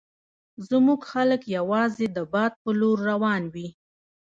زموږ 0.69 1.01
خلک 1.11 1.41
یوازې 1.57 2.07
د 2.15 2.17
باد 2.31 2.53
په 2.63 2.69
لور 2.79 2.97
روان 3.11 3.43
وي. 3.53 3.67